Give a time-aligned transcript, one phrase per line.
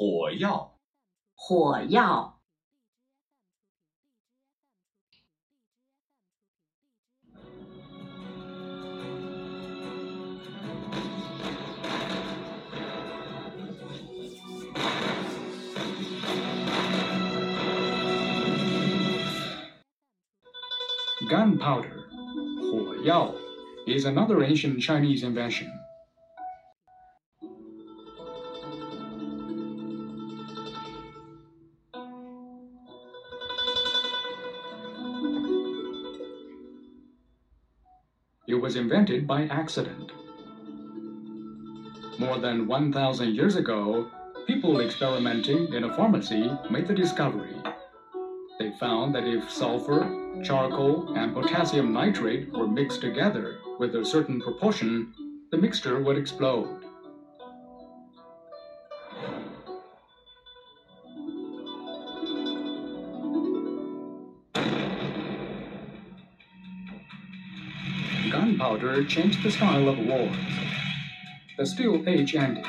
[0.00, 0.78] 火药，
[1.34, 2.32] 火药。
[21.28, 22.06] Gunpowder,
[22.70, 23.34] 火药,
[23.86, 25.68] is another ancient Chinese invention.
[38.61, 40.11] Was invented by accident.
[42.19, 44.11] More than 1,000 years ago,
[44.45, 47.55] people experimenting in a pharmacy made the discovery.
[48.59, 54.39] They found that if sulfur, charcoal, and potassium nitrate were mixed together with a certain
[54.39, 55.11] proportion,
[55.49, 56.85] the mixture would explode.
[68.51, 70.29] Gunpowder changed the style of war.
[71.57, 72.65] The Steel Age ended,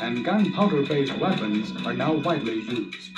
[0.00, 3.10] and gunpowder-based weapons are now widely used.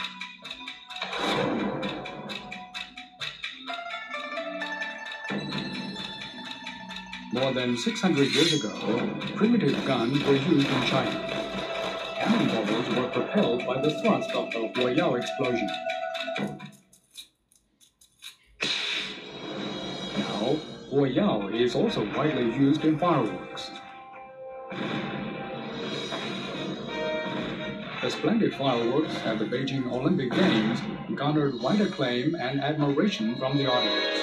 [7.35, 11.21] More than 600 years ago, primitive guns were used in China.
[12.15, 15.69] Cannonballs were propelled by the thrust of the Huoyao explosion.
[20.91, 23.73] Huoyao is also widely used in fireworks.
[28.03, 30.79] The splendid fireworks at the Beijing Olympic Games
[31.17, 34.17] garnered wide acclaim and admiration from the audience.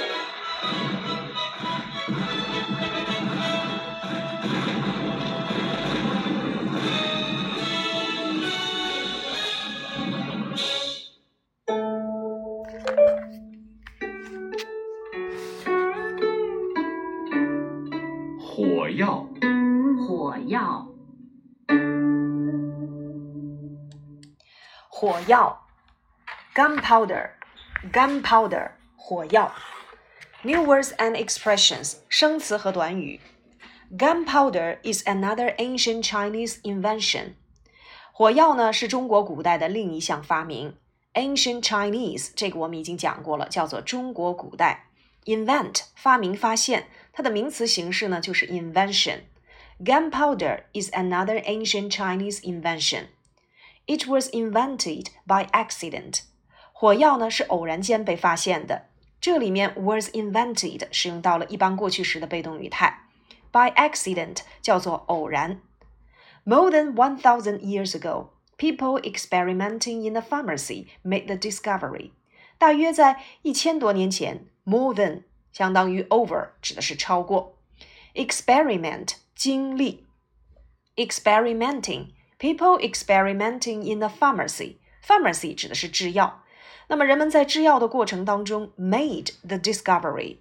[26.54, 29.52] gunpowder，gunpowder，火药。
[30.42, 33.20] New words and expressions，生词和短语。
[33.96, 37.34] Gunpowder is another ancient Chinese invention。
[38.12, 40.76] 火药呢是中国古代的另一项发明。
[41.14, 44.88] Ancient Chinese 这个我们已经讲过了，叫做中国古代。
[45.24, 53.06] Invent 发明发现， 它的名词形式呢就是 invention。Gunpowder is another ancient Chinese invention.
[53.86, 56.22] It was invented by accident.
[56.72, 58.86] 火药呢是偶然间被发现的。
[59.20, 63.00] 这里面 was invented 使用到了一般过去时的被动语态，
[63.50, 65.60] by accident 叫做偶然。
[66.44, 72.12] More than one thousand years ago, people experimenting in the pharmacy made the discovery.
[72.58, 75.22] 大约在一千多年前，more than
[75.52, 77.58] 相当于 over 指的是超过，
[78.14, 80.06] experiment 经历，
[80.96, 84.76] experimenting。People experimenting in the pharmacy.
[85.04, 86.44] Pharmacy 指的是制药。
[86.86, 90.38] 那么人们在制药的过程当中 made the discovery.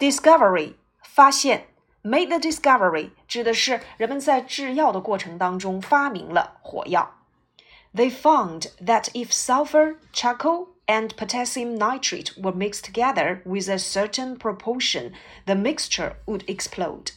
[0.00, 0.74] Discovery
[1.04, 1.68] 发现，
[2.02, 7.14] made the discovery 指的是人们在制药的过程当中发明了火药。
[7.94, 15.12] They found that if sulfur, charcoal, and potassium nitrate were mixed together with a certain proportion,
[15.46, 17.12] the mixture would explode.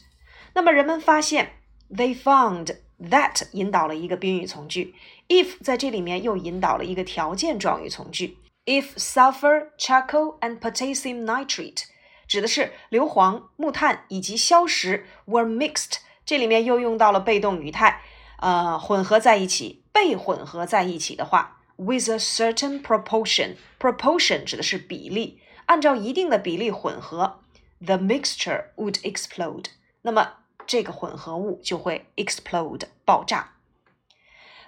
[0.54, 1.50] 那么人们发现，
[1.90, 4.94] they found that 引导了一个宾语从句，
[5.28, 8.38] if 在这里面又引导了一个条件状语从句。
[8.64, 11.82] If sulfur, charcoal and potassium nitrate
[12.26, 18.00] 指的是硫磺、木炭以及硝石 were mixed，这里面又用到了被动语态，
[18.38, 27.40] 呃，混合在一起，被混合在一起的话 ，with a certain proportion，proportion 指的是比例，按照一定的比例混合，
[27.84, 29.66] the mixture would explode。
[30.02, 30.34] 那么
[30.66, 33.52] 这个混合物就会 explode 爆炸。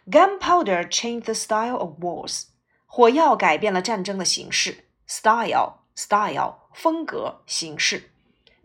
[0.09, 2.45] Gunpowder changed the style of wars。
[2.87, 8.11] 火药改变了战争的形式，style style 风格形式。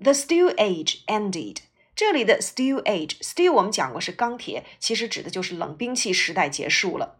[0.02, 1.58] The Steel Age ended。
[1.96, 7.18] 这里的 Steel Age，Steel 我们讲过是钢铁，其实指的就是冷兵器时代结束了。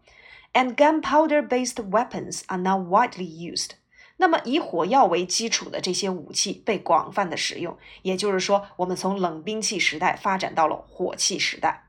[0.56, 3.70] And gunpowder-based weapons are now widely used。
[4.18, 11.86] 那么，以火药为基础的这些武器被广泛的使用，也就是说，我们从冷兵器时代发展到了火器时代。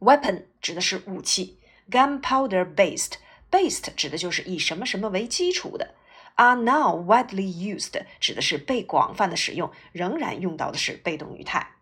[0.00, 1.58] Weapon 指的是武器，
[1.90, 5.94] gunpowder-based，based 指的就是以什么什么为基础的。
[6.36, 11.72] Are now widely used 指的是被广泛的使用，仍然用到的是被动语态。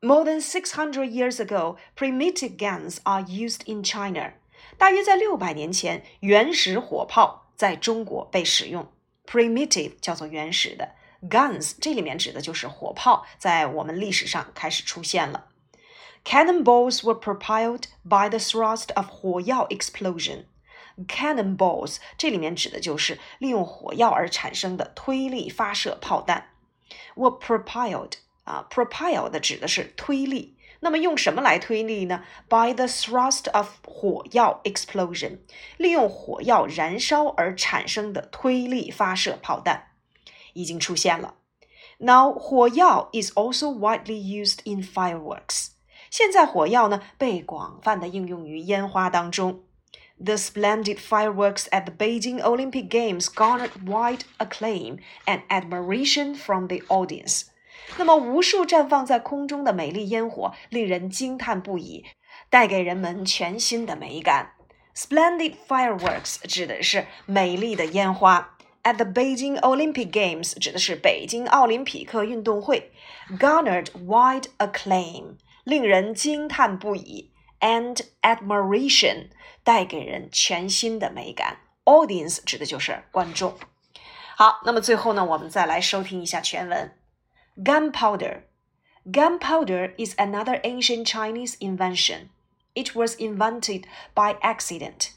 [0.00, 4.32] More than six hundred years ago, primitive guns are used in China.
[4.77, 8.91] 大约在六百年前，原始火炮在中国被使用。
[9.25, 10.95] Primitive 叫做原始的
[11.29, 15.47] ，guns 这里面指的就是火炮，在我们历史上开始出现了。
[16.23, 20.45] Cannonballs were propelled by the thrust of 火药 explosion.
[21.07, 26.49] Cannonballs 这里面指的就是利用火药而产生的推力发射炮弹。
[27.15, 28.13] Were propelled
[28.43, 30.56] 啊，propelled 指的是推力。
[30.80, 32.24] 那么用什么来推力呢？
[32.48, 35.38] By the thrust of 火药 explosion，
[35.76, 39.92] 利用火药燃烧而产生的推力发射炮弹
[40.54, 41.34] 已经出现了。
[41.98, 45.68] Now 火药 is also widely used in fireworks。
[46.10, 49.62] 现在火药呢被广泛的应用于烟花当中。
[50.24, 57.44] The splendid fireworks at the Beijing Olympic Games garnered wide acclaim and admiration from the audience.
[57.95, 62.03] 那么，无数绽放在空中的美丽烟火令人惊叹不已，
[62.49, 64.53] 带给人们全新的美感。
[64.93, 68.57] Splendid fireworks 指的是美丽的烟花。
[68.83, 72.91] At the Beijing Olympic Games 指的是北京奥林匹克运动会。
[73.37, 79.27] Garnered wide acclaim 令人惊叹不已，and admiration
[79.63, 81.57] 带给人全新的美感。
[81.83, 83.57] Audience 指的就是观众。
[84.35, 86.93] 好，那么最后呢，我们再来收听一下全文。
[87.63, 88.43] Gunpowder.
[89.09, 92.29] Gunpowder is another ancient Chinese invention.
[92.75, 95.13] It was invented by accident.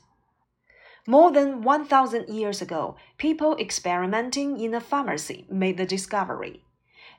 [1.07, 6.65] More than 1,000 years ago, people experimenting in a pharmacy made the discovery.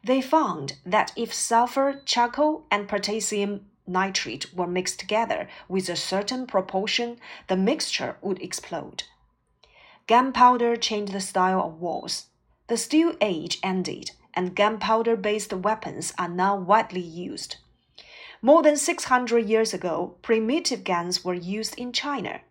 [0.04, 6.48] They found that if sulfur, charcoal, and potassium nitrate were mixed together with a certain
[6.48, 9.04] proportion, the mixture would explode.
[10.08, 12.26] Gunpowder changed the style of wars.
[12.66, 17.58] The Steel Age ended and gunpowder based weapons are now widely used.
[18.42, 22.42] More than 600 years ago, primitive guns were used in China.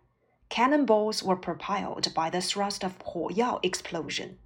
[0.49, 4.37] Cannonballs were propelled by the thrust of Huoyao explosion.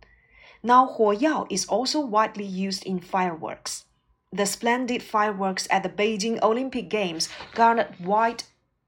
[0.63, 3.85] Now, Huoyao is also widely used in fireworks.
[4.31, 8.43] The splendid fireworks at the Beijing Olympic Games garnered wide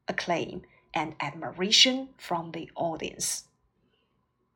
[0.08, 3.47] acclaim and admiration from the audience.